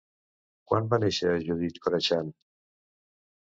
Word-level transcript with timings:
Quan 0.71 0.87
va 0.93 0.99
néixer 1.03 1.33
Judith 1.49 1.79
Corachán? 1.85 2.33